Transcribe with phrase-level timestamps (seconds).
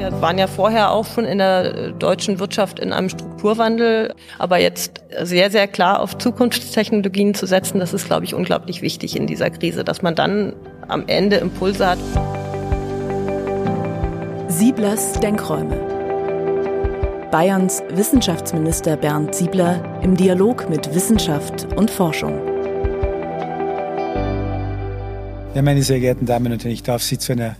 [0.00, 5.02] Wir waren ja vorher auch schon in der deutschen Wirtschaft in einem Strukturwandel, aber jetzt
[5.20, 9.50] sehr, sehr klar auf Zukunftstechnologien zu setzen, das ist, glaube ich, unglaublich wichtig in dieser
[9.50, 10.54] Krise, dass man dann
[10.88, 11.98] am Ende Impulse hat.
[14.48, 15.76] Sieblers Denkräume.
[17.30, 22.40] Bayerns Wissenschaftsminister Bernd Siebler im Dialog mit Wissenschaft und Forschung.
[25.54, 27.56] Ja, meine sehr geehrten Damen und Herren, ich darf Sie zu einer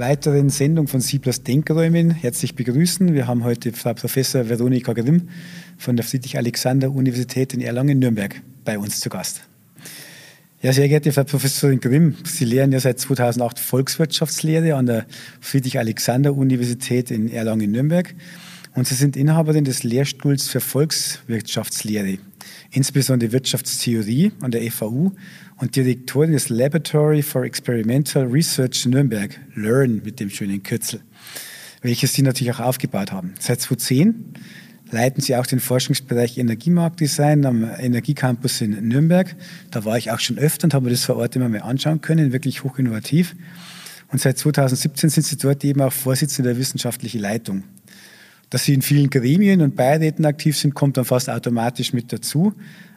[0.00, 3.12] weiteren Sendung von Sieblers Denkräumen herzlich begrüßen.
[3.14, 5.28] Wir haben heute Frau Professor Veronika Grimm
[5.76, 9.42] von der Friedrich-Alexander-Universität in Erlangen-Nürnberg bei uns zu Gast.
[10.62, 15.06] Ja, sehr geehrte Frau Professorin Grimm, Sie lehren ja seit 2008 Volkswirtschaftslehre an der
[15.40, 18.14] Friedrich-Alexander-Universität in Erlangen-Nürnberg
[18.74, 22.18] und Sie sind Inhaberin des Lehrstuhls für Volkswirtschaftslehre,
[22.70, 25.12] insbesondere Wirtschaftstheorie an der FAU
[25.58, 31.00] und Direktorin des Laboratory for Experimental Research Nürnberg, LEARN mit dem schönen Kürzel,
[31.82, 33.34] welches Sie natürlich auch aufgebaut haben.
[33.38, 34.34] Seit 2010
[34.90, 39.34] leiten Sie auch den Forschungsbereich Energiemarktdesign am Energiecampus in Nürnberg.
[39.70, 42.00] Da war ich auch schon öfter und habe mir das vor Ort immer mal anschauen
[42.00, 43.34] können, wirklich hochinnovativ.
[44.12, 47.62] Und seit 2017 sind Sie dort eben auch Vorsitzende der wissenschaftlichen Leitung.
[48.50, 52.52] Dass Sie in vielen Gremien und Beiräten aktiv sind, kommt dann fast automatisch mit dazu.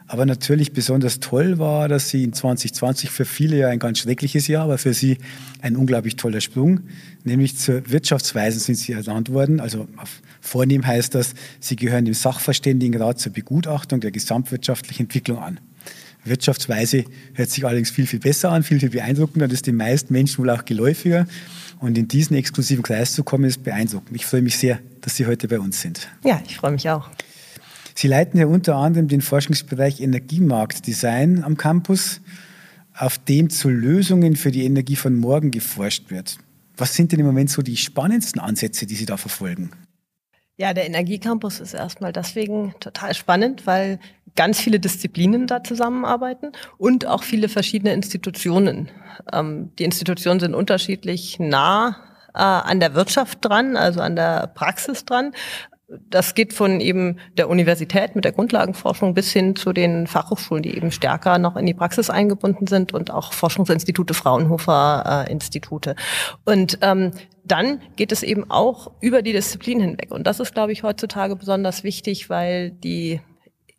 [0.06, 4.48] Aber natürlich besonders toll war, dass Sie in 2020 für viele ja ein ganz schreckliches
[4.48, 5.16] Jahr, aber für Sie
[5.62, 6.80] ein unglaublich toller Sprung.
[7.22, 9.60] Nämlich zur Wirtschaftsweisen sind Sie ernannt worden.
[9.60, 9.88] Also
[10.42, 15.60] vornehm heißt das, Sie gehören dem Sachverständigenrat zur Begutachtung der gesamtwirtschaftlichen Entwicklung an.
[16.24, 19.46] Wirtschaftsweise hört sich allerdings viel, viel besser an, viel, viel beeindruckender.
[19.46, 21.26] Das ist den meisten Menschen wohl auch geläufiger.
[21.84, 24.16] Und in diesen exklusiven Kreis zu kommen, ist beeindruckend.
[24.16, 26.08] Ich freue mich sehr, dass Sie heute bei uns sind.
[26.24, 27.10] Ja, ich freue mich auch.
[27.94, 32.22] Sie leiten ja unter anderem den Forschungsbereich Energiemarktdesign am Campus,
[32.96, 36.38] auf dem zu Lösungen für die Energie von morgen geforscht wird.
[36.78, 39.70] Was sind denn im Moment so die spannendsten Ansätze, die Sie da verfolgen?
[40.56, 44.00] Ja, der Energiecampus ist erstmal deswegen total spannend, weil
[44.36, 48.90] ganz viele Disziplinen da zusammenarbeiten und auch viele verschiedene Institutionen.
[49.32, 51.96] Ähm, die Institutionen sind unterschiedlich nah
[52.34, 55.32] äh, an der Wirtschaft dran, also an der Praxis dran,
[56.10, 60.76] das geht von eben der Universität mit der Grundlagenforschung bis hin zu den Fachhochschulen, die
[60.76, 65.94] eben stärker noch in die Praxis eingebunden sind und auch Forschungsinstitute, Fraunhofer äh, Institute.
[66.44, 67.12] Und ähm,
[67.44, 70.10] dann geht es eben auch über die Disziplin hinweg.
[70.10, 73.20] Und das ist, glaube ich, heutzutage besonders wichtig, weil die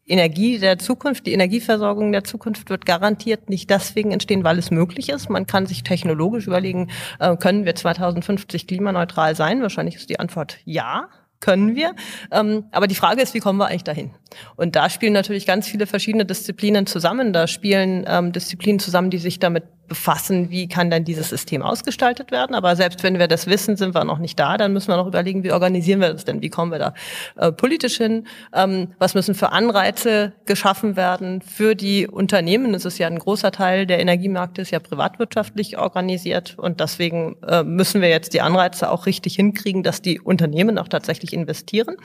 [0.07, 5.09] Energie der Zukunft, die Energieversorgung der Zukunft wird garantiert nicht deswegen entstehen, weil es möglich
[5.09, 5.29] ist.
[5.29, 9.61] Man kann sich technologisch überlegen, äh, können wir 2050 klimaneutral sein?
[9.61, 11.93] Wahrscheinlich ist die Antwort ja können wir.
[12.31, 14.11] Ähm, aber die Frage ist, wie kommen wir eigentlich dahin?
[14.55, 17.33] Und da spielen natürlich ganz viele verschiedene Disziplinen zusammen.
[17.33, 22.31] Da spielen ähm, Disziplinen zusammen, die sich damit befassen, wie kann dann dieses System ausgestaltet
[22.31, 22.55] werden.
[22.55, 24.57] Aber selbst wenn wir das wissen, sind wir noch nicht da.
[24.57, 26.41] Dann müssen wir noch überlegen, wie organisieren wir das denn?
[26.41, 26.93] Wie kommen wir da
[27.37, 28.27] äh, politisch hin?
[28.53, 32.73] Ähm, was müssen für Anreize geschaffen werden für die Unternehmen?
[32.73, 36.57] Das ist ja ein großer Teil der Energiemärkte, ist ja privatwirtschaftlich organisiert.
[36.57, 40.87] Und deswegen äh, müssen wir jetzt die Anreize auch richtig hinkriegen, dass die Unternehmen auch
[40.87, 41.97] tatsächlich investieren.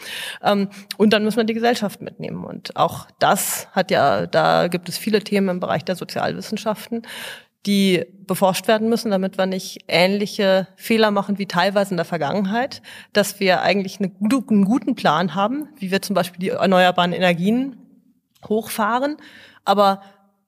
[0.42, 2.44] Ähm, und dann müssen wir die Gesellschaft mitnehmen.
[2.44, 7.02] Und auch das hat ja, da gibt es viele Themen im Bereich der Sozialwissenschaften
[7.66, 12.80] die beforscht werden müssen, damit wir nicht ähnliche Fehler machen wie teilweise in der Vergangenheit,
[13.12, 17.76] dass wir eigentlich eine, einen guten Plan haben, wie wir zum Beispiel die erneuerbaren Energien
[18.48, 19.16] hochfahren,
[19.64, 20.00] aber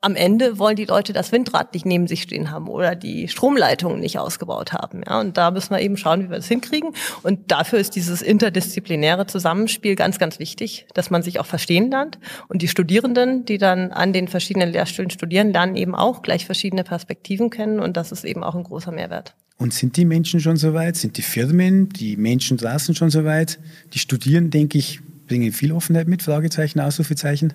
[0.02, 4.00] am Ende wollen die Leute das Windrad nicht neben sich stehen haben oder die Stromleitungen
[4.00, 5.02] nicht ausgebaut haben.
[5.06, 6.90] Ja, und da müssen wir eben schauen, wie wir das hinkriegen.
[7.22, 12.18] Und dafür ist dieses interdisziplinäre Zusammenspiel ganz, ganz wichtig, dass man sich auch verstehen lernt.
[12.48, 16.82] Und die Studierenden, die dann an den verschiedenen Lehrstühlen studieren, lernen eben auch gleich verschiedene
[16.82, 17.78] Perspektiven kennen.
[17.78, 19.36] Und das ist eben auch ein großer Mehrwert.
[19.56, 20.96] Und sind die Menschen schon soweit?
[20.96, 23.60] Sind die Firmen, die Menschen draußen schon soweit?
[23.94, 24.98] Die Studierenden, denke ich,
[25.28, 27.52] bringen viel Offenheit mit, Fragezeichen, Ausrufezeichen?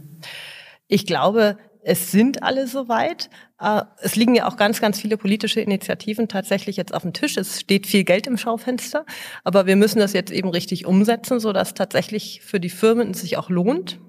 [0.88, 3.30] Ich glaube, es sind alle soweit.
[3.62, 7.38] Äh, es liegen ja auch ganz, ganz viele politische Initiativen tatsächlich jetzt auf dem Tisch.
[7.38, 9.06] Es steht viel Geld im Schaufenster.
[9.46, 13.38] Aber wir müssen das jetzt eben richtig umsetzen, sodass tatsächlich für die Firmen es sich
[13.38, 14.00] auch lohnt.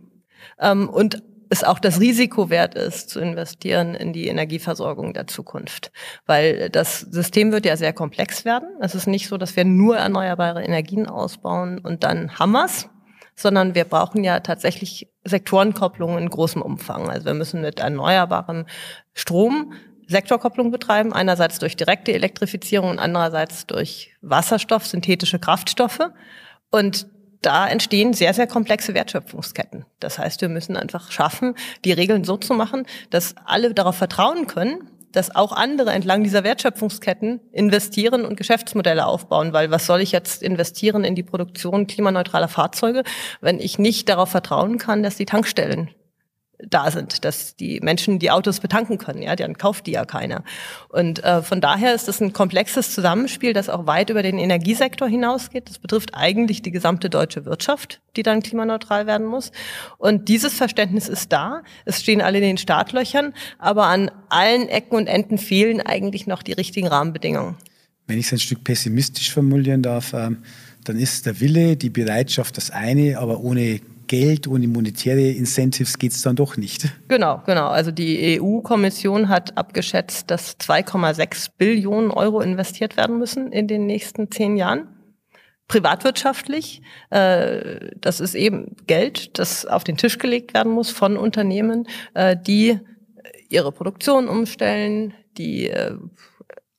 [0.60, 5.92] Ähm, und es auch das Risiko wert ist, zu investieren in die Energieversorgung der Zukunft.
[6.26, 8.68] Weil das System wird ja sehr komplex werden.
[8.80, 12.90] Es ist nicht so, dass wir nur erneuerbare Energien ausbauen und dann Hammers,
[13.38, 17.08] sondern wir brauchen ja tatsächlich Sektorenkopplungen in großem Umfang.
[17.08, 18.66] Also wir müssen mit erneuerbarem
[19.14, 19.72] Strom
[20.08, 26.10] Sektorkopplung betreiben, einerseits durch direkte Elektrifizierung und andererseits durch Wasserstoff, synthetische Kraftstoffe.
[26.70, 27.06] Und
[27.42, 29.84] da entstehen sehr, sehr komplexe Wertschöpfungsketten.
[30.00, 31.54] Das heißt, wir müssen einfach schaffen,
[31.84, 36.44] die Regeln so zu machen, dass alle darauf vertrauen können, dass auch andere entlang dieser
[36.44, 42.48] Wertschöpfungsketten investieren und Geschäftsmodelle aufbauen, weil was soll ich jetzt investieren in die Produktion klimaneutraler
[42.48, 43.02] Fahrzeuge,
[43.40, 45.90] wenn ich nicht darauf vertrauen kann, dass die Tankstellen
[46.58, 50.42] da sind, dass die Menschen die Autos betanken können, ja, dann kauft die ja keiner.
[50.88, 55.08] Und äh, von daher ist es ein komplexes Zusammenspiel, das auch weit über den Energiesektor
[55.08, 55.68] hinausgeht.
[55.68, 59.52] Das betrifft eigentlich die gesamte deutsche Wirtschaft, die dann klimaneutral werden muss.
[59.98, 61.62] Und dieses Verständnis ist da.
[61.84, 66.42] Es stehen alle in den Startlöchern, aber an allen Ecken und Enden fehlen eigentlich noch
[66.42, 67.56] die richtigen Rahmenbedingungen.
[68.08, 70.38] Wenn ich es ein Stück pessimistisch formulieren darf, ähm,
[70.84, 76.12] dann ist der Wille, die Bereitschaft das eine, aber ohne Geld, ohne monetäre Incentives geht
[76.12, 76.88] es dann doch nicht.
[77.06, 77.68] Genau, genau.
[77.68, 84.30] Also die EU-Kommission hat abgeschätzt, dass 2,6 Billionen Euro investiert werden müssen in den nächsten
[84.30, 84.88] zehn Jahren.
[85.68, 91.86] Privatwirtschaftlich, äh, das ist eben Geld, das auf den Tisch gelegt werden muss von Unternehmen,
[92.14, 92.80] äh, die
[93.50, 95.94] ihre Produktion umstellen, die äh,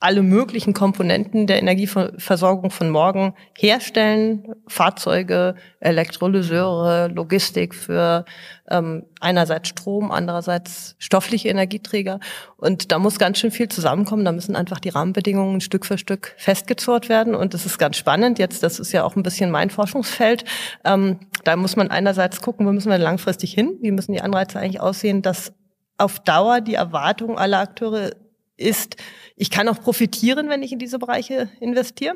[0.02, 4.56] alle möglichen Komponenten der Energieversorgung von morgen herstellen.
[4.66, 8.24] Fahrzeuge, Elektrolyseure, Logistik für
[8.70, 12.22] ähm, einerseits Strom, andererseits stoffliche Energieträger.
[12.56, 14.24] Und da muss ganz schön viel zusammenkommen.
[14.24, 17.36] Da müssen einfach die Rahmenbedingungen Stück für Stück festgezurrt werden.
[17.36, 18.40] Und das ist ganz spannend.
[18.40, 20.46] Jetzt, das ist ja auch ein bisschen mein Forschungsfeld.
[20.86, 23.78] Ähm, da muss man einerseits gucken, wo müssen wir langfristig hin?
[23.82, 25.52] Wie müssen die Anreize eigentlich aussehen, dass
[25.98, 28.12] auf Dauer die Erwartung aller Akteure
[28.60, 28.98] ist,
[29.36, 32.16] ich kann auch profitieren, wenn ich in diese Bereiche investiere.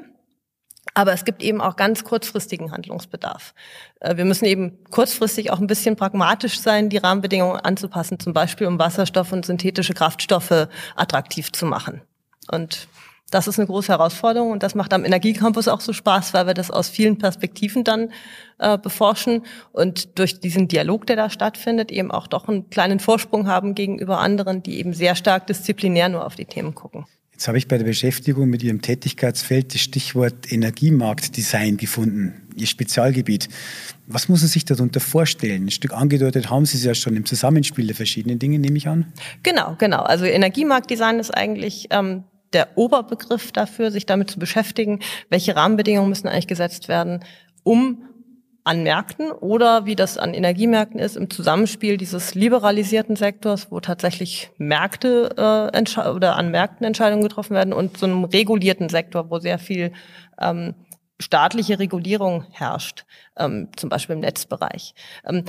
[0.93, 3.53] Aber es gibt eben auch ganz kurzfristigen Handlungsbedarf.
[4.01, 8.67] Äh, wir müssen eben kurzfristig auch ein bisschen pragmatisch sein, die Rahmenbedingungen anzupassen, zum Beispiel
[8.67, 12.01] um Wasserstoff und synthetische Kraftstoffe attraktiv zu machen.
[12.51, 12.87] Und
[13.33, 16.53] das ist eine große Herausforderung und das macht am Energiecampus auch so Spaß, weil wir
[16.53, 18.11] das aus vielen Perspektiven dann
[18.59, 23.47] äh, beforschen und durch diesen Dialog, der da stattfindet, eben auch doch einen kleinen Vorsprung
[23.47, 27.05] haben gegenüber anderen, die eben sehr stark disziplinär nur auf die Themen gucken.
[27.31, 33.49] Jetzt habe ich bei der Beschäftigung mit Ihrem Tätigkeitsfeld das Stichwort Energiemarktdesign gefunden, Ihr Spezialgebiet.
[34.05, 35.65] Was muss man sich darunter vorstellen?
[35.65, 38.87] Ein Stück angedeutet haben Sie es ja schon im Zusammenspiel der verschiedenen Dinge, nehme ich
[38.87, 39.11] an.
[39.41, 40.03] Genau, genau.
[40.03, 42.23] Also Energiemarktdesign ist eigentlich ähm,
[42.53, 47.23] der Oberbegriff dafür, sich damit zu beschäftigen, welche Rahmenbedingungen müssen eigentlich gesetzt werden,
[47.63, 48.03] um
[48.65, 54.51] an Märkten oder wie das an Energiemärkten ist, im Zusammenspiel dieses liberalisierten Sektors, wo tatsächlich
[54.57, 59.59] Märkte äh, oder an Märkten Entscheidungen getroffen werden und so einem regulierten Sektor, wo sehr
[59.59, 59.91] viel
[60.39, 60.75] ähm,
[61.19, 63.05] staatliche Regulierung herrscht,
[63.37, 64.93] ähm, zum Beispiel im Netzbereich.
[65.25, 65.43] Ähm,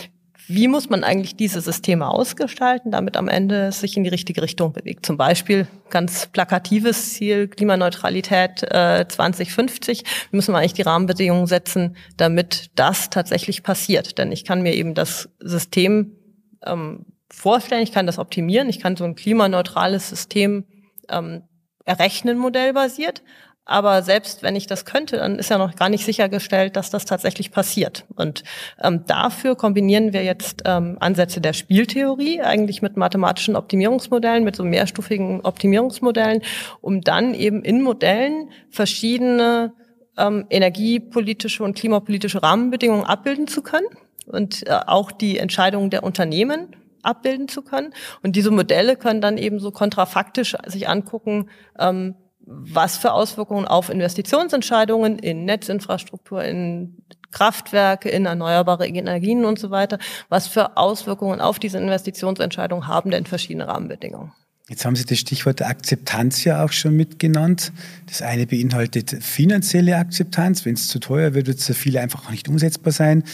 [0.46, 4.42] wie muss man eigentlich diese Systeme ausgestalten, damit am Ende es sich in die richtige
[4.42, 5.06] Richtung bewegt?
[5.06, 10.02] Zum Beispiel ganz plakatives Ziel Klimaneutralität äh, 2050.
[10.30, 14.18] Wie müssen wir eigentlich die Rahmenbedingungen setzen, damit das tatsächlich passiert?
[14.18, 16.16] Denn ich kann mir eben das System
[16.64, 20.64] ähm, vorstellen, ich kann das optimieren, ich kann so ein klimaneutrales System
[21.08, 21.42] ähm,
[21.84, 23.22] errechnen, modellbasiert,
[23.66, 27.06] aber selbst wenn ich das könnte, dann ist ja noch gar nicht sichergestellt, dass das
[27.06, 28.04] tatsächlich passiert.
[28.14, 28.44] Und
[28.82, 34.64] ähm, dafür kombinieren wir jetzt ähm, Ansätze der Spieltheorie, eigentlich mit mathematischen Optimierungsmodellen, mit so
[34.64, 36.42] mehrstufigen Optimierungsmodellen,
[36.82, 39.72] um dann eben in Modellen verschiedene
[40.18, 43.86] ähm, energiepolitische und klimapolitische Rahmenbedingungen abbilden zu können
[44.26, 47.92] und äh, auch die Entscheidungen der Unternehmen abbilden zu können.
[48.22, 52.14] Und diese Modelle können dann eben so kontrafaktisch sich angucken, ähm,
[52.46, 59.98] was für Auswirkungen auf Investitionsentscheidungen in Netzinfrastruktur, in Kraftwerke, in erneuerbare Energien und so weiter,
[60.28, 64.32] was für Auswirkungen auf diese Investitionsentscheidungen haben denn verschiedene Rahmenbedingungen.
[64.70, 67.70] Jetzt haben Sie das Stichwort Akzeptanz ja auch schon mitgenannt.
[68.06, 70.64] Das eine beinhaltet finanzielle Akzeptanz.
[70.64, 73.24] Wenn es zu teuer wird, wird es für viele einfach auch nicht umsetzbar sein.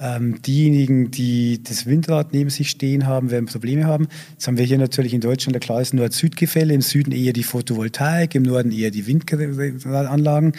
[0.00, 4.08] Ähm, diejenigen, die das Windrad neben sich stehen haben, werden Probleme haben.
[4.32, 6.74] Jetzt haben wir hier natürlich in Deutschland ein klares Nord-Süd-Gefälle.
[6.74, 10.54] Im Süden eher die Photovoltaik, im Norden eher die Windradanlagen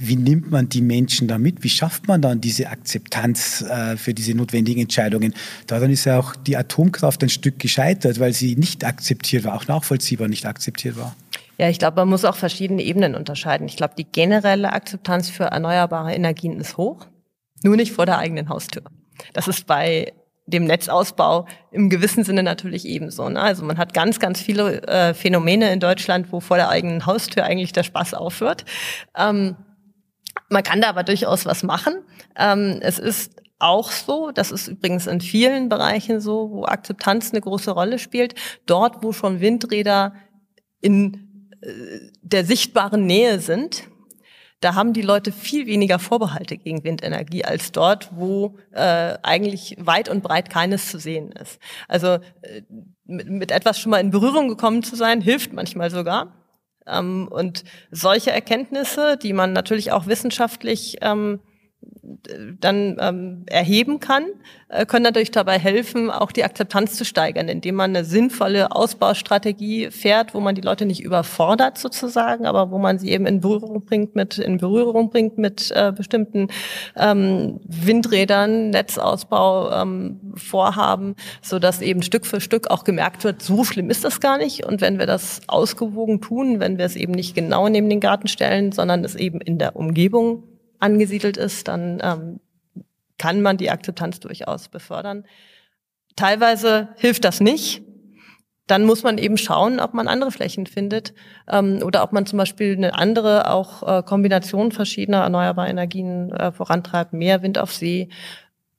[0.00, 1.62] wie nimmt man die Menschen da mit?
[1.62, 5.34] Wie schafft man dann diese Akzeptanz äh, für diese notwendigen Entscheidungen?
[5.66, 9.66] Daran ist ja auch die Atomkraft ein Stück gescheitert, weil sie nicht akzeptiert war, auch
[9.66, 11.14] nachvollziehbar nicht akzeptiert war.
[11.58, 13.68] Ja, ich glaube, man muss auch verschiedene Ebenen unterscheiden.
[13.68, 17.06] Ich glaube, die generelle Akzeptanz für erneuerbare Energien ist hoch,
[17.62, 18.82] nur nicht vor der eigenen Haustür.
[19.32, 20.12] Das ist bei
[20.46, 23.28] dem Netzausbau im gewissen Sinne natürlich ebenso.
[23.28, 23.40] Ne?
[23.40, 27.44] Also man hat ganz, ganz viele äh, Phänomene in Deutschland, wo vor der eigenen Haustür
[27.44, 28.64] eigentlich der Spaß aufhört.
[29.16, 29.56] Ähm,
[30.52, 31.94] man kann da aber durchaus was machen.
[32.36, 37.40] Ähm, es ist auch so, das ist übrigens in vielen Bereichen so, wo Akzeptanz eine
[37.40, 38.34] große Rolle spielt,
[38.66, 40.14] dort, wo schon Windräder
[40.80, 41.68] in äh,
[42.22, 43.84] der sichtbaren Nähe sind,
[44.60, 50.08] da haben die Leute viel weniger Vorbehalte gegen Windenergie als dort, wo äh, eigentlich weit
[50.08, 51.58] und breit keines zu sehen ist.
[51.88, 52.62] Also äh,
[53.04, 56.41] mit, mit etwas schon mal in Berührung gekommen zu sein, hilft manchmal sogar.
[56.86, 61.40] Ähm, und solche Erkenntnisse, die man natürlich auch wissenschaftlich ähm,
[62.60, 64.24] dann ähm, erheben kann,
[64.68, 69.90] äh, können natürlich dabei helfen, auch die Akzeptanz zu steigern, indem man eine sinnvolle Ausbaustrategie
[69.90, 73.84] fährt, wo man die Leute nicht überfordert sozusagen, aber wo man sie eben in Berührung
[73.84, 76.48] bringt mit in Berührung bringt mit äh, bestimmten
[76.96, 80.20] ähm, Windrädern, Netzausbau ähm,
[81.42, 84.64] so dass eben Stück für Stück auch gemerkt wird, so schlimm ist das gar nicht.
[84.64, 88.28] Und wenn wir das ausgewogen tun, wenn wir es eben nicht genau neben den Garten
[88.28, 90.44] stellen, sondern es eben in der Umgebung
[90.82, 92.40] angesiedelt ist, dann ähm,
[93.18, 95.24] kann man die Akzeptanz durchaus befördern.
[96.16, 97.82] Teilweise hilft das nicht.
[98.66, 101.14] Dann muss man eben schauen, ob man andere Flächen findet
[101.48, 106.52] ähm, oder ob man zum Beispiel eine andere auch äh, Kombination verschiedener erneuerbarer Energien äh,
[106.52, 107.12] vorantreibt.
[107.12, 108.08] Mehr Wind auf See,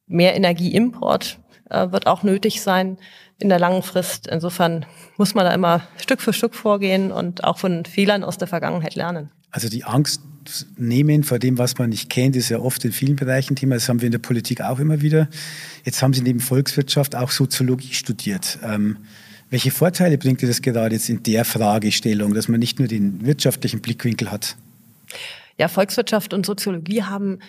[0.07, 2.97] mehr Energieimport äh, wird auch nötig sein
[3.39, 4.27] in der langen Frist.
[4.27, 4.85] Insofern
[5.17, 8.95] muss man da immer Stück für Stück vorgehen und auch von Fehlern aus der Vergangenheit
[8.95, 9.31] lernen.
[9.51, 10.21] Also die Angst
[10.77, 13.75] nehmen vor dem, was man nicht kennt, ist ja oft in vielen Bereichen Thema.
[13.75, 15.27] Das haben wir in der Politik auch immer wieder.
[15.83, 18.59] Jetzt haben Sie neben Volkswirtschaft auch Soziologie studiert.
[18.63, 18.97] Ähm,
[19.49, 23.25] welche Vorteile bringt dir das gerade jetzt in der Fragestellung, dass man nicht nur den
[23.25, 24.55] wirtschaftlichen Blickwinkel hat?
[25.59, 27.39] Ja, Volkswirtschaft und Soziologie haben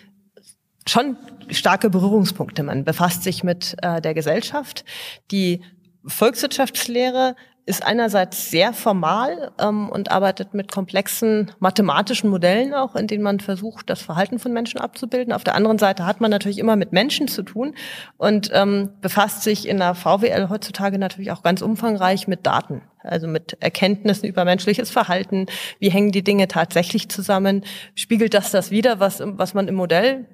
[0.87, 1.17] schon
[1.51, 2.63] starke Berührungspunkte.
[2.63, 4.85] Man befasst sich mit äh, der Gesellschaft.
[5.31, 5.63] Die
[6.05, 13.23] Volkswirtschaftslehre ist einerseits sehr formal ähm, und arbeitet mit komplexen mathematischen Modellen auch, in denen
[13.23, 15.33] man versucht, das Verhalten von Menschen abzubilden.
[15.33, 17.75] Auf der anderen Seite hat man natürlich immer mit Menschen zu tun
[18.19, 22.83] und ähm, befasst sich in der VWL heutzutage natürlich auch ganz umfangreich mit Daten.
[23.03, 25.47] Also mit Erkenntnissen über menschliches Verhalten.
[25.79, 27.65] Wie hängen die Dinge tatsächlich zusammen?
[27.95, 30.27] Spiegelt das das wieder, was, was man im Modell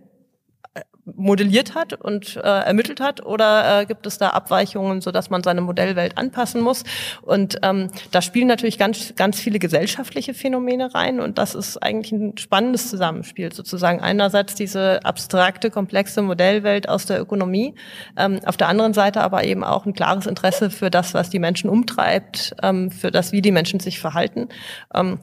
[1.05, 5.43] modelliert hat und äh, ermittelt hat oder äh, gibt es da Abweichungen, so dass man
[5.43, 6.85] seine Modellwelt anpassen muss?
[7.23, 12.13] Und ähm, da spielen natürlich ganz ganz viele gesellschaftliche Phänomene rein und das ist eigentlich
[12.13, 14.01] ein spannendes Zusammenspiel sozusagen.
[14.01, 17.75] Einerseits diese abstrakte komplexe Modellwelt aus der Ökonomie,
[18.17, 21.39] ähm, auf der anderen Seite aber eben auch ein klares Interesse für das, was die
[21.39, 24.49] Menschen umtreibt, ähm, für das, wie die Menschen sich verhalten.
[24.95, 25.21] Ähm,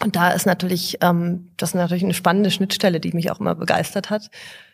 [0.00, 3.54] und da ist natürlich, ähm, das ist natürlich eine spannende Schnittstelle, die mich auch immer
[3.54, 4.30] begeistert hat.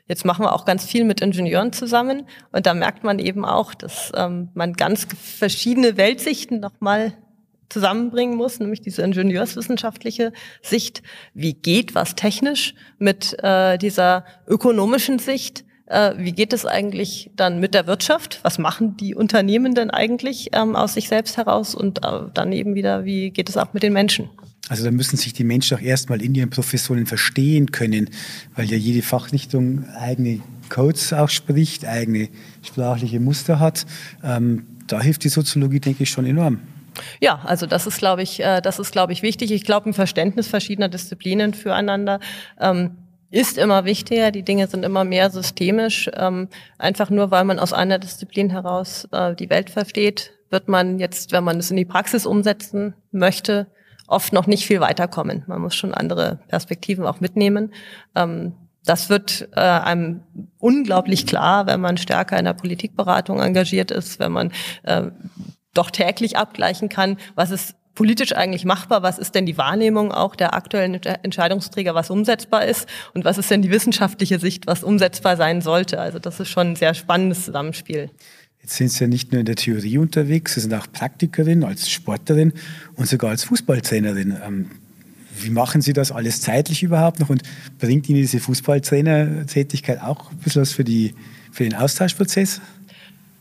[0.07, 2.27] Jetzt machen wir auch ganz viel mit Ingenieuren zusammen.
[2.53, 7.15] Und da merkt man eben auch, dass ähm, man ganz verschiedene Weltsichten nochmal
[7.71, 10.33] zusammenbringen muss, nämlich diese ingenieurswissenschaftliche
[10.63, 17.31] Sicht, wie geht was technisch mit äh, dieser ökonomischen Sicht, äh, wie geht es eigentlich
[17.35, 21.75] dann mit der Wirtschaft, was machen die Unternehmen denn eigentlich ähm, aus sich selbst heraus?
[21.75, 24.31] Und äh, dann eben wieder, wie geht es auch mit den Menschen.
[24.69, 28.09] Also da müssen sich die Menschen auch erstmal in ihren Professionen verstehen können,
[28.55, 30.41] weil ja jede Fachrichtung eigene
[30.71, 32.29] Codes auch spricht, eigene
[32.63, 33.85] sprachliche Muster hat.
[34.23, 36.61] Ähm, da hilft die Soziologie, denke ich, schon enorm.
[37.21, 39.51] Ja, also das ist, glaube ich, äh, das ist, glaube ich, wichtig.
[39.53, 42.21] Ich glaube, ein Verständnis verschiedener Disziplinen füreinander
[42.61, 42.97] ähm,
[43.31, 44.31] ist immer wichtiger.
[44.31, 46.09] Die Dinge sind immer mehr systemisch.
[46.15, 50.99] Ähm, einfach nur, weil man aus einer Disziplin heraus äh, die Welt versteht, wird man
[50.99, 53.67] jetzt, wenn man es in die Praxis umsetzen möchte,
[54.07, 55.45] oft noch nicht viel weiterkommen.
[55.47, 57.73] Man muss schon andere Perspektiven auch mitnehmen.
[58.15, 60.23] Ähm, das wird äh, einem
[60.59, 65.05] unglaublich klar, wenn man stärker in der Politikberatung engagiert ist, wenn man äh,
[65.73, 70.35] doch täglich abgleichen kann, was ist politisch eigentlich machbar, was ist denn die Wahrnehmung auch
[70.35, 75.37] der aktuellen Entscheidungsträger, was umsetzbar ist und was ist denn die wissenschaftliche Sicht, was umsetzbar
[75.37, 76.01] sein sollte.
[76.01, 78.11] Also das ist schon ein sehr spannendes Zusammenspiel.
[78.65, 81.91] Jetzt sind Sie ja nicht nur in der Theorie unterwegs, Sie sind auch Praktikerin, als
[81.91, 82.55] Sportlerin
[82.97, 84.39] und sogar als Fußballtrainerin.
[84.43, 84.71] Ähm,
[85.39, 87.43] wie machen Sie das alles zeitlich überhaupt noch und
[87.79, 91.15] bringt Ihnen diese Fußballtrainertätigkeit auch ein bisschen was für, die,
[91.53, 92.63] für den Austauschprozess?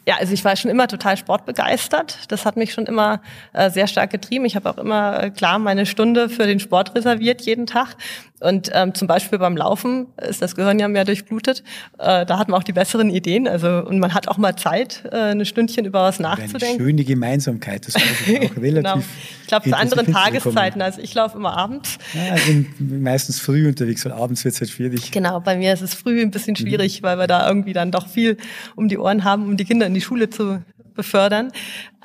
[0.06, 2.30] Ja, also ich war schon immer total sportbegeistert.
[2.30, 3.22] Das hat mich schon immer
[3.54, 4.44] äh, sehr stark getrieben.
[4.44, 7.96] Ich habe auch immer äh, klar meine Stunde für den Sport reserviert jeden Tag.
[8.44, 11.64] Und ähm, zum Beispiel beim Laufen ist das Gehirn ja mehr durchblutet.
[11.98, 13.48] Äh, da hat man auch die besseren Ideen.
[13.48, 16.66] Also und man hat auch mal Zeit, äh, eine Stündchen über was nachzudenken.
[16.66, 17.88] Eine schöne Gemeinsamkeit.
[17.88, 18.28] Das ist auch
[18.62, 18.92] relativ.
[18.92, 18.98] genau.
[19.44, 20.82] Ich glaube zu anderen Tageszeiten.
[20.82, 21.98] Also ich laufe immer abends.
[22.14, 25.12] Ja, bin meistens früh unterwegs, weil abends wird es halt schwierig.
[25.12, 26.68] Genau, bei mir ist es früh ein bisschen mhm.
[26.68, 27.06] schwierig, mhm.
[27.06, 28.36] weil wir da irgendwie dann doch viel
[28.76, 30.62] um die Ohren haben, um die Kinder in die Schule zu
[30.96, 31.52] befördern.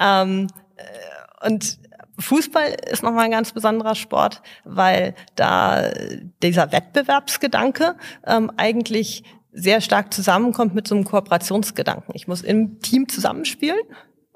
[0.01, 1.79] Ähm, äh, und
[2.19, 5.91] Fußball ist nochmal ein ganz besonderer Sport, weil da
[6.43, 7.97] dieser Wettbewerbsgedanke
[8.27, 9.23] ähm, eigentlich
[9.53, 12.15] sehr stark zusammenkommt mit so einem Kooperationsgedanken.
[12.15, 13.81] Ich muss im Team zusammenspielen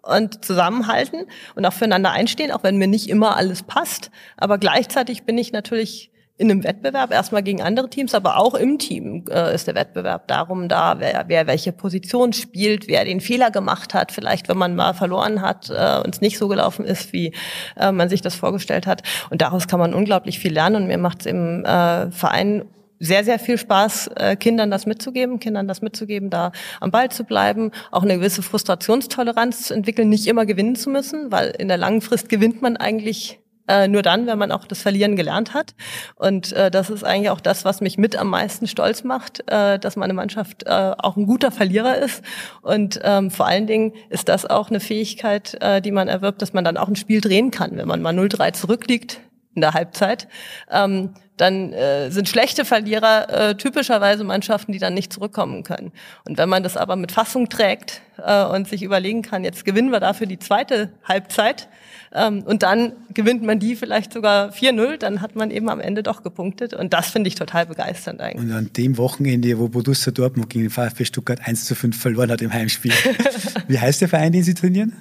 [0.03, 4.11] und zusammenhalten und auch füreinander einstehen, auch wenn mir nicht immer alles passt.
[4.37, 8.79] Aber gleichzeitig bin ich natürlich in einem Wettbewerb, erstmal gegen andere Teams, aber auch im
[8.79, 13.51] Team äh, ist der Wettbewerb darum da, wer, wer welche Position spielt, wer den Fehler
[13.51, 17.13] gemacht hat, vielleicht wenn man mal verloren hat äh, und es nicht so gelaufen ist,
[17.13, 17.33] wie
[17.77, 19.03] äh, man sich das vorgestellt hat.
[19.31, 22.65] Und daraus kann man unglaublich viel lernen und mir macht es im äh, Verein
[22.99, 27.25] sehr, sehr viel Spaß, äh, Kindern das mitzugeben, Kindern das mitzugeben, da am Ball zu
[27.25, 31.79] bleiben, auch eine gewisse Frustrationstoleranz zu entwickeln, nicht immer gewinnen zu müssen, weil in der
[31.79, 35.75] langen Frist gewinnt man eigentlich äh, nur dann, wenn man auch das Verlieren gelernt hat.
[36.17, 39.79] Und äh, das ist eigentlich auch das, was mich mit am meisten stolz macht, äh,
[39.79, 42.23] dass meine Mannschaft äh, auch ein guter Verlierer ist.
[42.63, 46.53] Und ähm, vor allen Dingen ist das auch eine Fähigkeit, äh, die man erwirbt, dass
[46.53, 49.21] man dann auch ein Spiel drehen kann, wenn man mal 0-3 zurückliegt
[49.55, 50.29] in der Halbzeit.
[50.71, 55.93] Ähm, dann äh, sind schlechte Verlierer äh, typischerweise Mannschaften, die dann nicht zurückkommen können.
[56.25, 59.91] Und wenn man das aber mit Fassung trägt äh, und sich überlegen kann, jetzt gewinnen
[59.91, 61.69] wir dafür die zweite Halbzeit
[62.15, 66.23] und dann gewinnt man die vielleicht sogar 4-0, dann hat man eben am Ende doch
[66.23, 66.75] gepunktet.
[66.75, 68.45] Und das finde ich total begeisternd eigentlich.
[68.45, 72.31] Und an dem Wochenende, wo Borussia Dortmund gegen den VfB Stuttgart 1 zu 5 verloren
[72.31, 72.93] hat im Heimspiel.
[73.69, 74.93] Wie heißt der Verein, den Sie trainieren?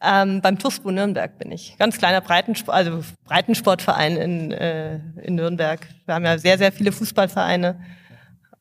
[0.00, 1.76] Ähm, beim TUSPO Nürnberg bin ich.
[1.78, 5.80] Ganz kleiner Breitensport, also Breitensportverein in, äh, in Nürnberg.
[6.06, 7.80] Wir haben ja sehr, sehr viele Fußballvereine.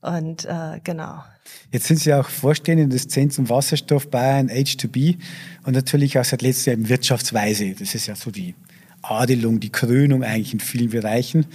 [0.03, 1.23] Und äh, genau.
[1.71, 5.17] Jetzt sind Sie auch Vorstände des Zentrum Wasserstoff Bayern H2B
[5.65, 7.73] und natürlich auch seit letztem Jahr im Wirtschaftsweise.
[7.77, 8.53] Das ist ja so die
[9.01, 11.45] Adelung, die Krönung eigentlich in vielen Bereichen.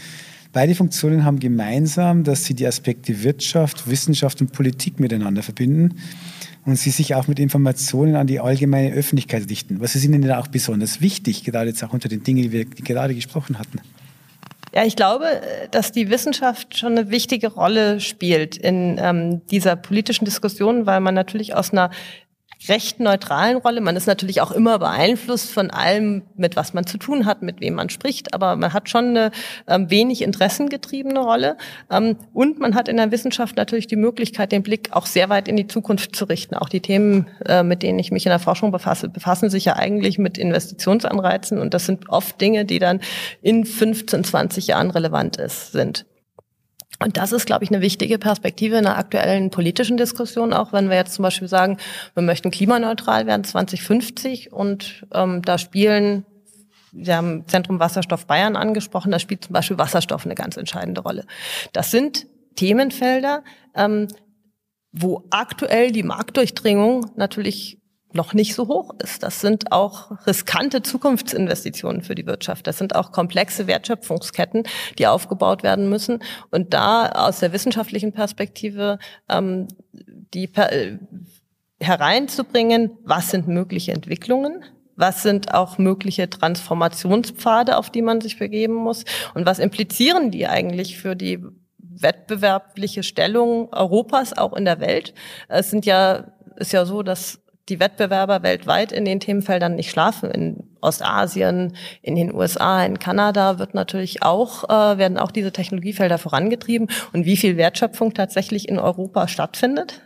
[0.53, 6.01] Beide Funktionen haben gemeinsam, dass sie die Aspekte Wirtschaft, Wissenschaft und Politik miteinander verbinden
[6.65, 9.81] und sie sich auch mit Informationen an die allgemeine Öffentlichkeit richten.
[9.81, 12.65] Was ist Ihnen denn auch besonders wichtig, gerade jetzt auch unter den Dingen, die wir
[12.65, 13.81] gerade gesprochen hatten?
[14.75, 15.27] Ja, ich glaube,
[15.71, 21.15] dass die Wissenschaft schon eine wichtige Rolle spielt in ähm, dieser politischen Diskussion, weil man
[21.15, 21.91] natürlich aus einer
[22.67, 23.81] recht neutralen Rolle.
[23.81, 27.61] Man ist natürlich auch immer beeinflusst von allem, mit was man zu tun hat, mit
[27.61, 29.31] wem man spricht, aber man hat schon eine
[29.69, 31.57] ähm, wenig interessengetriebene Rolle.
[31.91, 35.47] Ähm, und man hat in der Wissenschaft natürlich die Möglichkeit, den Blick auch sehr weit
[35.47, 36.57] in die Zukunft zu richten.
[36.57, 39.77] Auch die Themen, äh, mit denen ich mich in der Forschung befasse, befassen sich ja
[39.77, 43.01] eigentlich mit Investitionsanreizen und das sind oft Dinge, die dann
[43.41, 46.07] in 15, 20 Jahren relevant ist, sind.
[47.01, 50.89] Und das ist, glaube ich, eine wichtige Perspektive in der aktuellen politischen Diskussion, auch wenn
[50.89, 51.79] wir jetzt zum Beispiel sagen,
[52.15, 56.27] wir möchten klimaneutral werden 2050 und ähm, da spielen,
[56.93, 61.25] Sie haben Zentrum Wasserstoff Bayern angesprochen, da spielt zum Beispiel Wasserstoff eine ganz entscheidende Rolle.
[61.73, 64.09] Das sind Themenfelder, ähm,
[64.91, 67.79] wo aktuell die Marktdurchdringung natürlich
[68.13, 69.23] noch nicht so hoch ist.
[69.23, 72.67] Das sind auch riskante Zukunftsinvestitionen für die Wirtschaft.
[72.67, 74.65] Das sind auch komplexe Wertschöpfungsketten,
[74.99, 76.21] die aufgebaut werden müssen.
[76.51, 80.99] Und da aus der wissenschaftlichen Perspektive ähm, die äh,
[81.81, 84.65] hereinzubringen, was sind mögliche Entwicklungen,
[84.97, 90.49] was sind auch mögliche Transformationspfade, auf die man sich begeben muss und was implizieren die
[90.49, 91.45] eigentlich für die
[91.79, 95.15] wettbewerbliche Stellung Europas auch in der Welt.
[95.49, 100.31] Es sind ja ist ja so, dass die Wettbewerber weltweit in den Themenfeldern nicht schlafen.
[100.31, 106.19] In Ostasien, in den USA, in Kanada wird natürlich auch, äh, werden auch diese Technologiefelder
[106.19, 106.89] vorangetrieben.
[107.13, 110.03] Und wie viel Wertschöpfung tatsächlich in Europa stattfindet,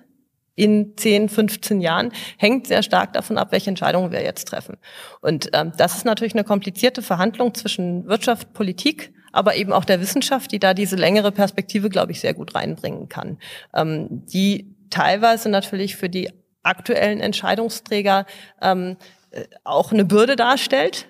[0.54, 4.76] in 10, 15 Jahren, hängt sehr stark davon ab, welche Entscheidungen wir jetzt treffen.
[5.20, 10.00] Und ähm, das ist natürlich eine komplizierte Verhandlung zwischen Wirtschaft, Politik, aber eben auch der
[10.00, 13.38] Wissenschaft, die da diese längere Perspektive, glaube ich, sehr gut reinbringen kann.
[13.74, 16.30] Ähm, die teilweise natürlich für die
[16.62, 18.26] aktuellen Entscheidungsträger
[18.60, 18.96] ähm,
[19.30, 21.08] äh, auch eine Bürde darstellt,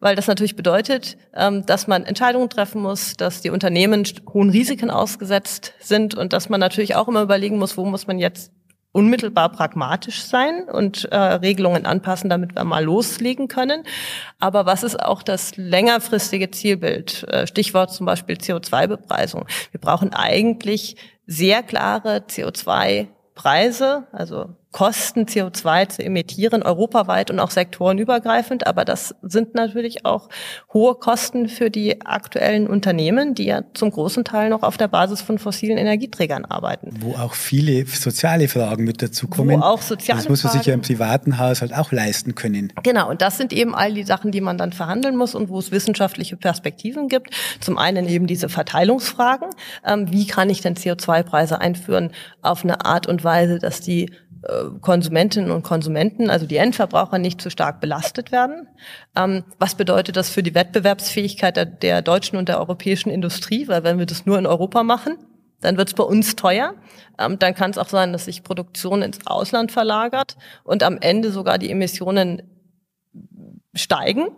[0.00, 4.90] weil das natürlich bedeutet, ähm, dass man Entscheidungen treffen muss, dass die Unternehmen hohen Risiken
[4.90, 8.52] ausgesetzt sind und dass man natürlich auch immer überlegen muss, wo muss man jetzt
[8.92, 13.84] unmittelbar pragmatisch sein und äh, Regelungen anpassen, damit wir mal loslegen können.
[14.38, 17.24] Aber was ist auch das längerfristige Zielbild?
[17.28, 19.46] Äh, Stichwort zum Beispiel CO2-Bepreisung.
[19.70, 28.66] Wir brauchen eigentlich sehr klare CO2-Preise, also Kosten, CO2 zu emittieren, europaweit und auch sektorenübergreifend.
[28.66, 30.30] Aber das sind natürlich auch
[30.72, 35.20] hohe Kosten für die aktuellen Unternehmen, die ja zum großen Teil noch auf der Basis
[35.20, 36.94] von fossilen Energieträgern arbeiten.
[37.00, 39.60] Wo auch viele soziale Fragen mit dazukommen.
[39.60, 42.72] Wo auch soziale Das muss man sich ja im privaten Haushalt auch leisten können.
[42.82, 45.58] Genau, und das sind eben all die Sachen, die man dann verhandeln muss und wo
[45.58, 47.34] es wissenschaftliche Perspektiven gibt.
[47.60, 49.50] Zum einen eben diese Verteilungsfragen.
[49.86, 54.10] Ähm, wie kann ich denn CO2-Preise einführen auf eine Art und Weise, dass die
[54.80, 58.68] Konsumentinnen und Konsumenten, also die Endverbraucher, nicht zu stark belastet werden.
[59.16, 63.68] Ähm, was bedeutet das für die Wettbewerbsfähigkeit der, der, deutschen und der europäischen Industrie?
[63.68, 65.16] Weil wenn wir das nur in Europa machen,
[65.60, 66.74] dann wird es bei uns teuer.
[67.18, 71.30] Ähm, dann kann es auch sein, dass sich Produktion ins Ausland verlagert und am Ende
[71.30, 72.42] sogar die Emissionen
[73.74, 74.28] steigen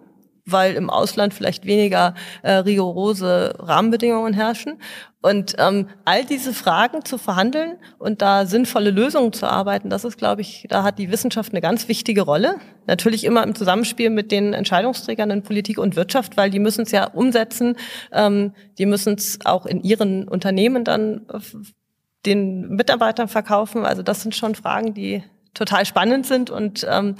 [0.46, 4.78] weil im Ausland vielleicht weniger äh, rigorose Rahmenbedingungen herrschen.
[5.22, 10.18] Und ähm, all diese Fragen zu verhandeln und da sinnvolle Lösungen zu arbeiten, das ist,
[10.18, 12.56] glaube ich, da hat die Wissenschaft eine ganz wichtige Rolle.
[12.86, 16.90] Natürlich immer im Zusammenspiel mit den Entscheidungsträgern in Politik und Wirtschaft, weil die müssen es
[16.90, 17.76] ja umsetzen,
[18.12, 21.26] ähm, die müssen es auch in ihren Unternehmen dann
[22.26, 23.86] den Mitarbeitern verkaufen.
[23.86, 25.22] Also das sind schon Fragen, die
[25.54, 27.14] total spannend sind und ähm,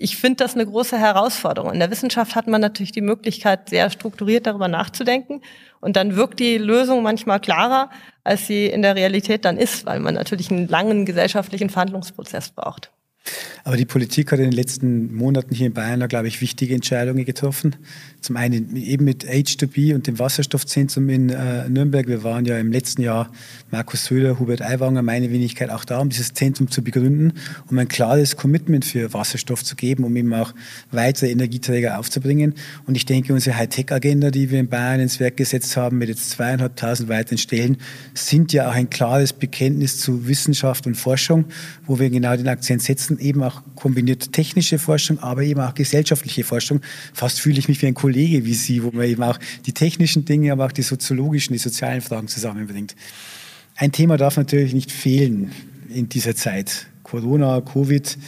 [0.00, 1.72] ich finde das eine große Herausforderung.
[1.72, 5.42] In der Wissenschaft hat man natürlich die Möglichkeit, sehr strukturiert darüber nachzudenken.
[5.80, 7.90] Und dann wirkt die Lösung manchmal klarer,
[8.22, 12.92] als sie in der Realität dann ist, weil man natürlich einen langen gesellschaftlichen Verhandlungsprozess braucht.
[13.64, 17.26] Aber die Politik hat in den letzten Monaten hier in Bayern, glaube ich, wichtige Entscheidungen
[17.26, 17.76] getroffen.
[18.22, 22.06] Zum einen eben mit H2B und dem Wasserstoffzentrum in äh, Nürnberg.
[22.08, 23.30] Wir waren ja im letzten Jahr,
[23.70, 27.34] Markus Söder, Hubert Aiwanger, meine Wenigkeit auch da, um dieses Zentrum zu begründen,
[27.70, 30.54] um ein klares Commitment für Wasserstoff zu geben, um eben auch
[30.90, 32.54] weitere Energieträger aufzubringen.
[32.86, 36.30] Und ich denke, unsere Hightech-Agenda, die wir in Bayern ins Werk gesetzt haben, mit jetzt
[36.30, 37.76] zweieinhalbtausend weiteren Stellen,
[38.14, 41.44] sind ja auch ein klares Bekenntnis zu Wissenschaft und Forschung,
[41.86, 46.44] wo wir genau den Akzent setzen, eben auch kombiniert technische Forschung, aber eben auch gesellschaftliche
[46.44, 46.80] Forschung.
[47.12, 50.24] Fast fühle ich mich wie ein Kollege wie Sie, wo man eben auch die technischen
[50.24, 52.94] Dinge, aber auch die soziologischen, die sozialen Fragen zusammenbringt.
[53.76, 55.52] Ein Thema darf natürlich nicht fehlen
[55.88, 56.86] in dieser Zeit.
[57.02, 58.18] Corona, Covid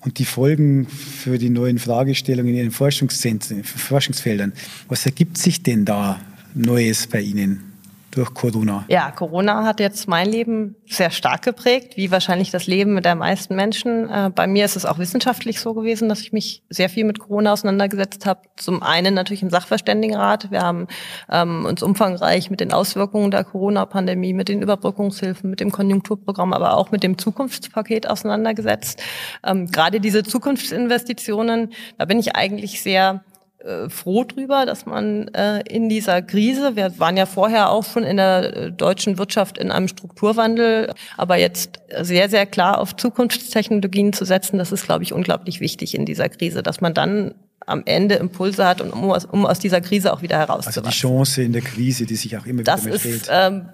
[0.00, 4.52] und die Folgen für die neuen Fragestellungen in den Forschungszentren, Forschungsfeldern.
[4.88, 6.20] Was ergibt sich denn da
[6.54, 7.71] Neues bei Ihnen?
[8.12, 8.84] Durch Corona?
[8.88, 13.56] Ja, Corona hat jetzt mein Leben sehr stark geprägt, wie wahrscheinlich das Leben der meisten
[13.56, 14.08] Menschen.
[14.08, 17.18] Äh, bei mir ist es auch wissenschaftlich so gewesen, dass ich mich sehr viel mit
[17.18, 18.42] Corona auseinandergesetzt habe.
[18.56, 20.50] Zum einen natürlich im Sachverständigenrat.
[20.50, 20.86] Wir haben
[21.30, 26.76] ähm, uns umfangreich mit den Auswirkungen der Corona-Pandemie, mit den Überbrückungshilfen, mit dem Konjunkturprogramm, aber
[26.76, 29.02] auch mit dem Zukunftspaket auseinandergesetzt.
[29.44, 33.24] Ähm, gerade diese Zukunftsinvestitionen, da bin ich eigentlich sehr
[33.64, 38.02] äh, froh drüber, dass man äh, in dieser Krise, wir waren ja vorher auch schon
[38.02, 44.12] in der äh, deutschen Wirtschaft in einem Strukturwandel, aber jetzt sehr, sehr klar auf Zukunftstechnologien
[44.12, 47.34] zu setzen, das ist, glaube ich, unglaublich wichtig in dieser Krise, dass man dann
[47.66, 50.86] am Ende Impulse hat, um, aus, um aus dieser Krise auch wieder herauszukommen.
[50.86, 53.28] Also die Chance in der Krise, die sich auch immer das wieder mitfällt.
[53.30, 53.68] Ähm,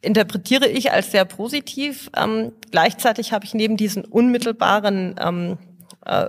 [0.00, 2.10] interpretiere ich als sehr positiv.
[2.16, 5.58] Ähm, gleichzeitig habe ich neben diesen unmittelbaren ähm,
[6.06, 6.26] äh,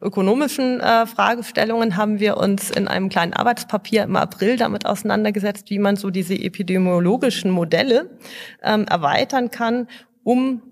[0.00, 5.78] ökonomischen äh, Fragestellungen haben wir uns in einem kleinen Arbeitspapier im April damit auseinandergesetzt, wie
[5.78, 8.18] man so diese epidemiologischen Modelle
[8.62, 9.88] ähm, erweitern kann,
[10.22, 10.62] um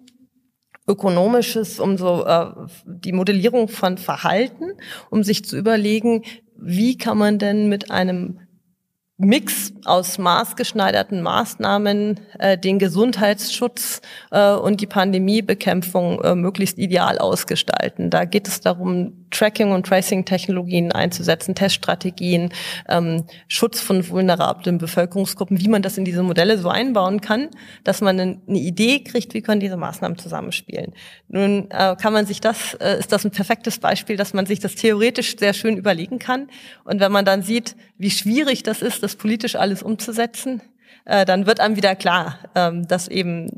[0.87, 2.47] ökonomisches, um so äh,
[2.87, 4.73] die Modellierung von Verhalten,
[5.11, 6.23] um sich zu überlegen,
[6.57, 8.41] wie kann man denn mit einem
[9.17, 14.01] Mix aus maßgeschneiderten Maßnahmen äh, den Gesundheitsschutz
[14.33, 18.11] äh, und die Pandemiebekämpfung äh, möglichst ideal ausgestalten.
[18.11, 22.53] Da geht es darum, Tracking- und Tracing-Technologien einzusetzen, Teststrategien,
[22.89, 27.49] ähm, Schutz von vulnerablen Bevölkerungsgruppen, wie man das in diese Modelle so einbauen kann,
[27.83, 30.95] dass man eine, Idee kriegt, wie können diese Maßnahmen zusammenspielen.
[31.29, 34.61] Nun äh, kann man sich das, äh, ist das ein perfektes Beispiel, dass man sich
[34.61, 36.49] das theoretisch sehr schön überlegen kann.
[36.85, 40.63] Und wenn man dann sieht, wie schwierig das ist, das politisch alles umzusetzen,
[41.05, 43.49] äh, dann wird einem wieder klar, ähm, dass eben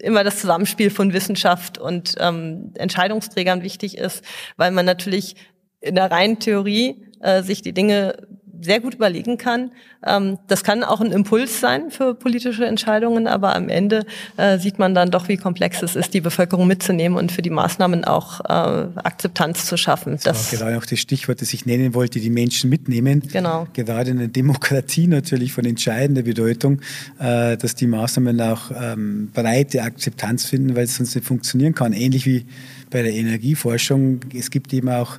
[0.00, 4.24] immer das Zusammenspiel von Wissenschaft und ähm, Entscheidungsträgern wichtig ist,
[4.56, 5.36] weil man natürlich
[5.80, 8.14] in der reinen Theorie äh, sich die Dinge
[8.60, 9.70] sehr gut überlegen kann.
[10.06, 14.78] Ähm, das kann auch ein Impuls sein für politische Entscheidungen, aber am Ende äh, sieht
[14.78, 18.40] man dann doch, wie komplex es ist, die Bevölkerung mitzunehmen und für die Maßnahmen auch
[18.40, 20.12] äh, Akzeptanz zu schaffen.
[20.22, 23.22] Das, das war gerade auch das Stichwort, das ich nennen wollte, die Menschen mitnehmen.
[23.32, 23.66] Genau.
[23.72, 26.80] Gerade in der Demokratie natürlich von entscheidender Bedeutung,
[27.18, 31.92] äh, dass die Maßnahmen auch ähm, breite Akzeptanz finden, weil es sonst nicht funktionieren kann.
[31.92, 32.46] Ähnlich wie
[32.90, 34.20] bei der Energieforschung.
[34.34, 35.18] Es gibt eben auch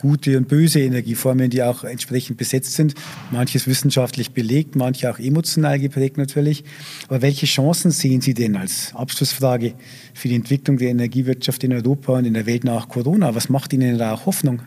[0.00, 2.94] gute und böse Energieformen, die auch entsprechend besetzt sind.
[3.30, 6.64] Manches wissenschaftlich belegt, manche auch emotional geprägt natürlich.
[7.08, 9.74] Aber welche Chancen sehen Sie denn als Abschlussfrage
[10.14, 13.34] für die Entwicklung der Energiewirtschaft in Europa und in der Welt nach Corona?
[13.34, 14.62] Was macht Ihnen da auch Hoffnung?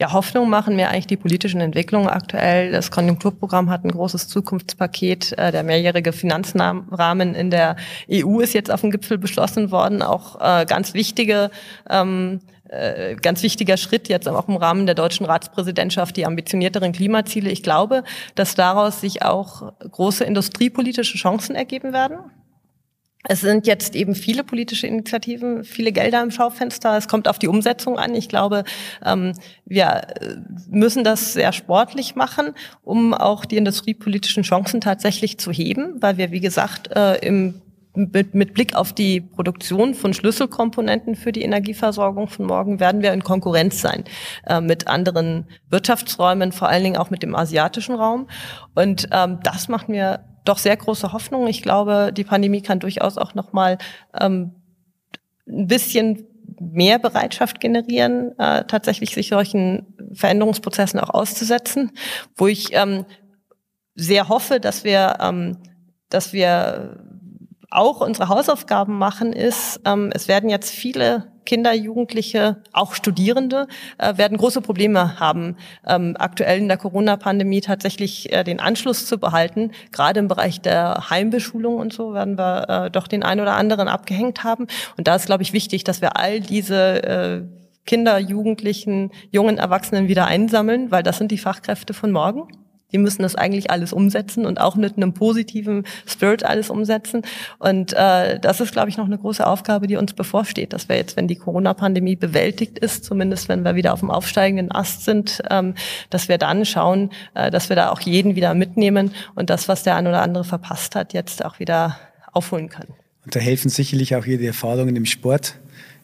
[0.00, 2.72] Ja, Hoffnung machen mir eigentlich die politischen Entwicklungen aktuell.
[2.72, 5.32] Das Konjunkturprogramm hat ein großes Zukunftspaket.
[5.36, 7.76] Äh, der mehrjährige Finanzrahmen in der
[8.10, 10.00] EU ist jetzt auf dem Gipfel beschlossen worden.
[10.00, 11.50] Auch äh, ganz wichtige
[11.90, 17.50] ähm, äh, ganz wichtiger Schritt jetzt auch im Rahmen der deutschen Ratspräsidentschaft die ambitionierteren Klimaziele.
[17.50, 18.04] Ich glaube,
[18.36, 22.18] dass daraus sich auch große industriepolitische Chancen ergeben werden.
[23.24, 26.96] Es sind jetzt eben viele politische Initiativen, viele Gelder im Schaufenster.
[26.96, 28.14] Es kommt auf die Umsetzung an.
[28.14, 28.64] Ich glaube,
[29.04, 29.34] ähm,
[29.66, 29.86] wir
[30.20, 30.36] äh,
[30.70, 36.30] müssen das sehr sportlich machen, um auch die industriepolitischen Chancen tatsächlich zu heben, weil wir,
[36.30, 37.60] wie gesagt, äh, im
[38.12, 43.12] mit, mit Blick auf die Produktion von Schlüsselkomponenten für die Energieversorgung von morgen werden wir
[43.12, 44.04] in Konkurrenz sein
[44.46, 48.28] äh, mit anderen Wirtschaftsräumen, vor allen Dingen auch mit dem asiatischen Raum.
[48.74, 51.46] Und ähm, das macht mir doch sehr große Hoffnung.
[51.46, 53.78] Ich glaube, die Pandemie kann durchaus auch noch mal
[54.18, 54.54] ähm,
[55.46, 56.26] ein bisschen
[56.58, 61.92] mehr Bereitschaft generieren, äh, tatsächlich sich solchen Veränderungsprozessen auch auszusetzen,
[62.36, 63.04] wo ich ähm,
[63.94, 65.58] sehr hoffe, dass wir, ähm,
[66.08, 67.09] dass wir
[67.70, 73.66] auch unsere Hausaufgaben machen, ist, ähm, es werden jetzt viele Kinder, Jugendliche, auch Studierende,
[73.98, 75.56] äh, werden große Probleme haben,
[75.86, 79.72] ähm, aktuell in der Corona-Pandemie tatsächlich äh, den Anschluss zu behalten.
[79.92, 83.88] Gerade im Bereich der Heimbeschulung und so werden wir äh, doch den einen oder anderen
[83.88, 84.66] abgehängt haben.
[84.96, 87.42] Und da ist, glaube ich, wichtig, dass wir all diese äh,
[87.86, 92.46] Kinder, Jugendlichen, jungen Erwachsenen wieder einsammeln, weil das sind die Fachkräfte von morgen.
[92.92, 97.22] Die müssen das eigentlich alles umsetzen und auch mit einem positiven Spirit alles umsetzen.
[97.58, 100.96] Und äh, das ist, glaube ich, noch eine große Aufgabe, die uns bevorsteht, dass wir
[100.96, 105.42] jetzt, wenn die Corona-Pandemie bewältigt ist, zumindest wenn wir wieder auf dem aufsteigenden Ast sind,
[105.50, 105.74] ähm,
[106.10, 109.82] dass wir dann schauen, äh, dass wir da auch jeden wieder mitnehmen und das, was
[109.82, 111.96] der ein oder andere verpasst hat, jetzt auch wieder
[112.32, 112.94] aufholen können.
[113.24, 115.59] Und da helfen sicherlich auch Ihre Erfahrungen im Sport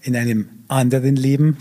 [0.06, 1.56] in einem anderen Leben.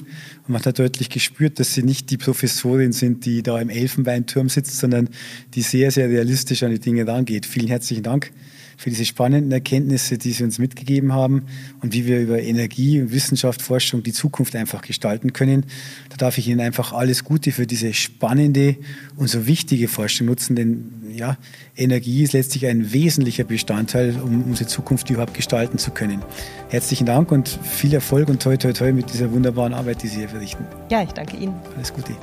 [0.47, 4.49] Und man hat deutlich gespürt, dass sie nicht die Professorin sind, die da im Elfenbeinturm
[4.49, 5.10] sitzt, sondern
[5.55, 7.45] die sehr, sehr realistisch an die Dinge rangeht.
[7.45, 8.31] Vielen herzlichen Dank
[8.77, 11.43] für diese spannenden Erkenntnisse, die Sie uns mitgegeben haben
[11.81, 15.65] und wie wir über Energie, Wissenschaft, Forschung die Zukunft einfach gestalten können.
[16.09, 18.75] Da darf ich Ihnen einfach alles Gute für diese spannende
[19.15, 21.38] und so wichtige Forschung nutzen, denn ja,
[21.77, 26.21] Energie ist letztlich ein wesentlicher Bestandteil, um unsere Zukunft überhaupt gestalten zu können.
[26.69, 30.17] Herzlichen Dank und viel Erfolg und toi toi toi mit dieser wunderbaren Arbeit, die Sie
[30.17, 30.65] hier verrichten.
[30.89, 31.53] Ja, ich danke Ihnen.
[31.75, 32.15] Alles Gute.